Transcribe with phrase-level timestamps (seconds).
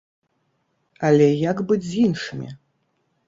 [1.09, 2.49] Але як быць з іншымі?